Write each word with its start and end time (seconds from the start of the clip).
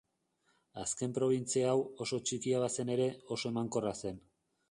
Azken 0.83 1.13
probintzia 1.17 1.67
hau, 1.73 1.83
oso 2.07 2.19
txikia 2.29 2.63
bazen 2.65 2.91
ere, 2.97 3.07
oso 3.37 3.51
emankorra 3.53 3.95
zen. 4.03 4.19